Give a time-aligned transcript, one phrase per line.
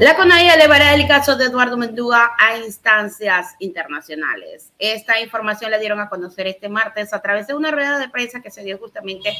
[0.00, 4.72] La CONAIE elevará el caso de Eduardo Mendúa a instancias internacionales.
[4.76, 8.42] Esta información la dieron a conocer este martes a través de una rueda de prensa
[8.42, 9.32] que se dio justamente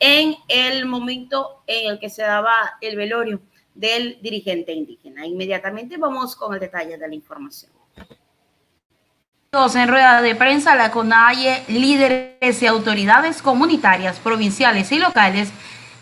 [0.00, 3.40] en el momento en el que se daba el velorio
[3.72, 5.24] del dirigente indígena.
[5.26, 7.70] Inmediatamente vamos con el detalle de la información.
[9.52, 15.52] En rueda de prensa, la CONAIE, líderes y autoridades comunitarias, provinciales y locales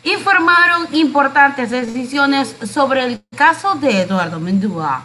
[0.05, 5.03] informaron importantes decisiones sobre el caso de Eduardo Mendúa.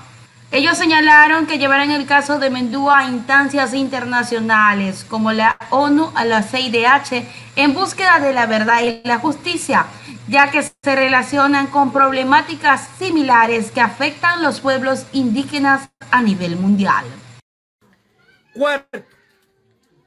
[0.51, 6.25] Ellos señalaron que llevarán el caso de Mendúa a instancias internacionales como la ONU a
[6.25, 9.87] la CIDH en búsqueda de la verdad y la justicia,
[10.27, 17.05] ya que se relacionan con problemáticas similares que afectan los pueblos indígenas a nivel mundial.
[18.53, 18.99] Cuarto,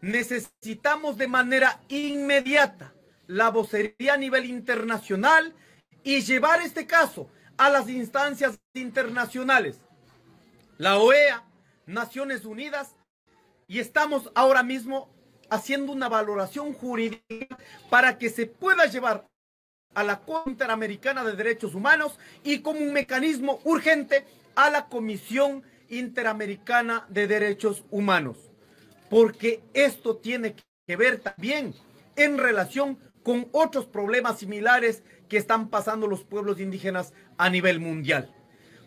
[0.01, 2.93] necesitamos de manera inmediata
[3.27, 5.55] la vocería a nivel internacional
[6.03, 9.81] y llevar este caso a las instancias internacionales,
[10.79, 11.45] la OEA,
[11.87, 12.95] Naciones Unidas,
[13.67, 15.11] y estamos ahora mismo
[15.51, 17.57] haciendo una valoración jurídica
[17.91, 19.27] para que se pueda llevar
[19.95, 24.25] a la Corte Interamericana de Derechos Humanos y como un mecanismo urgente
[24.55, 28.37] a la Comisión Interamericana de Derechos Humanos.
[29.09, 30.55] Porque esto tiene
[30.87, 31.75] que ver también
[32.17, 38.33] en relación con otros problemas similares que están pasando los pueblos indígenas a nivel mundial.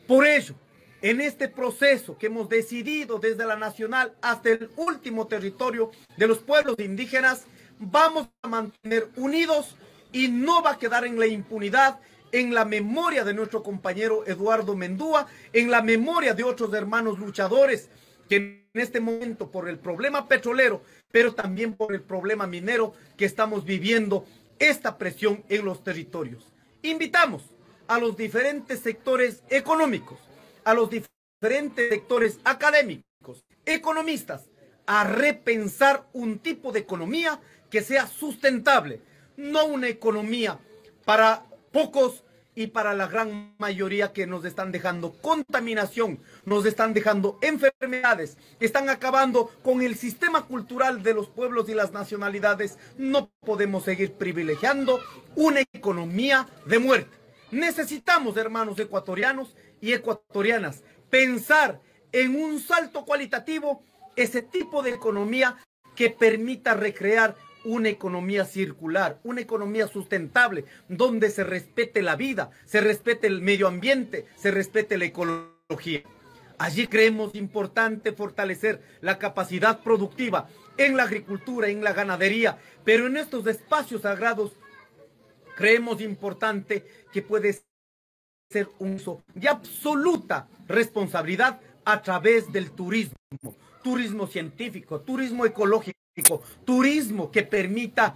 [0.08, 0.56] Por ello,
[1.02, 6.40] en este proceso que hemos decidido desde la nacional hasta el último territorio de los
[6.40, 7.48] pueblos indígenas,
[7.80, 9.76] vamos a mantener unidos
[10.14, 12.00] y no va a quedar en la impunidad
[12.32, 17.90] en la memoria de nuestro compañero Eduardo Mendúa, en la memoria de otros hermanos luchadores
[18.30, 23.26] que en este momento por el problema petrolero, pero también por el problema minero que
[23.26, 24.26] estamos viviendo,
[24.60, 26.48] esta presión en los territorios.
[26.84, 27.44] Invitamos
[27.88, 30.20] a los diferentes sectores económicos,
[30.64, 34.44] a los diferentes sectores académicos, economistas,
[34.86, 37.40] a repensar un tipo de economía
[37.70, 39.02] que sea sustentable,
[39.38, 40.60] no una economía
[41.06, 42.24] para pocos
[42.60, 48.90] y para la gran mayoría que nos están dejando contaminación, nos están dejando enfermedades, están
[48.90, 55.00] acabando con el sistema cultural de los pueblos y las nacionalidades, no podemos seguir privilegiando
[55.38, 57.16] una economía de muerte.
[57.52, 61.80] Necesitamos, hermanos ecuatorianos y ecuatorianas, pensar
[62.12, 63.84] en un salto cualitativo,
[64.18, 65.56] ese tipo de economía
[65.96, 72.82] que permita recrear una economía circular, una economía sustentable, donde se respete la vida, se
[72.82, 76.04] respete el medio ambiente, se respete la ecología.
[76.58, 83.18] Allí creemos importante fortalecer la capacidad productiva en la agricultura, en la ganadería, pero en
[83.18, 84.54] estos espacios sagrados
[85.56, 87.62] creemos importante que puede
[88.50, 93.16] ser un uso de absoluta responsabilidad a través del turismo,
[93.84, 95.99] turismo científico, turismo ecológico
[96.66, 98.16] turismo que permita,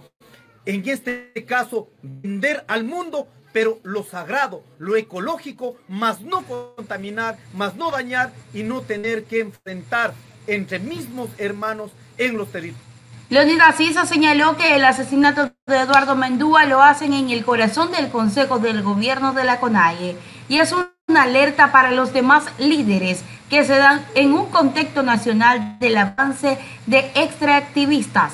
[0.64, 7.76] en este caso, vender al mundo, pero lo sagrado, lo ecológico, más no contaminar, más
[7.76, 10.14] no dañar y no tener que enfrentar
[10.46, 12.94] entre mismos hermanos en los territorios.
[13.30, 18.10] Leonidas Cisa señaló que el asesinato de Eduardo Mendúa lo hacen en el corazón del
[18.10, 20.16] Consejo del Gobierno de la CONAIE
[20.48, 20.74] y es
[21.06, 26.58] una alerta para los demás líderes que se dan en un contexto nacional del avance
[26.86, 28.32] de extractivistas.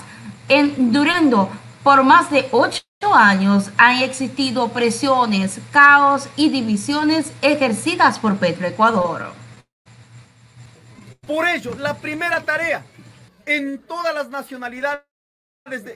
[0.49, 1.51] En, durando
[1.83, 2.83] por más de ocho
[3.13, 9.33] años han existido presiones, caos y divisiones ejercidas por Petroecuador.
[11.27, 12.85] Por ello, la primera tarea
[13.47, 15.03] en todas las nacionalidades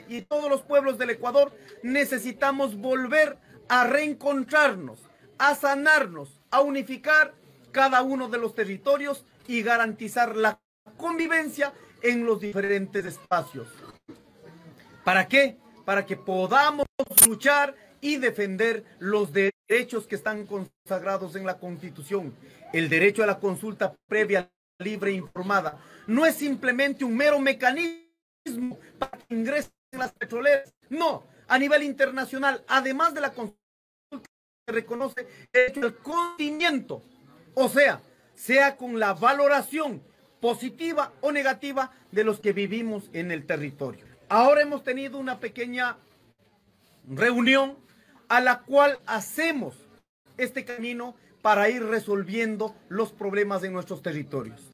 [0.09, 4.99] y todos los pueblos del Ecuador necesitamos volver a reencontrarnos,
[5.39, 7.35] a sanarnos, a unificar
[7.73, 10.61] cada uno de los territorios y garantizar la
[10.97, 13.67] convivencia en los diferentes espacios.
[15.03, 15.57] ¿Para qué?
[15.85, 16.87] Para que podamos
[17.27, 22.33] luchar y defender los derechos que están consagrados en la Constitución.
[22.73, 24.49] El derecho a la consulta previa,
[24.79, 30.73] libre e informada no es simplemente un mero mecanismo para que ingresen las petroleras.
[30.89, 33.64] No, a nivel internacional, además de la consulta,
[34.67, 37.03] reconoce el al conocimiento
[37.55, 38.01] o sea,
[38.35, 40.03] sea con la valoración
[40.41, 44.05] positiva o negativa de los que vivimos en el territorio.
[44.29, 45.97] Ahora hemos tenido una pequeña
[47.09, 47.77] reunión
[48.29, 49.77] a la cual hacemos
[50.37, 54.73] este camino para ir resolviendo los problemas de nuestros territorios.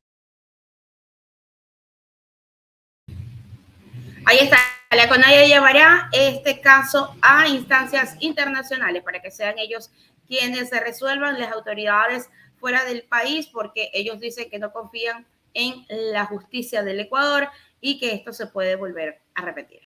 [4.25, 9.90] Ahí está la CONAIE llevará este caso a instancias internacionales para que sean ellos
[10.26, 12.28] quienes se resuelvan las autoridades
[12.58, 17.48] fuera del país, porque ellos dicen que no confían en la justicia del Ecuador
[17.81, 19.89] y que esto se puede volver a repetir.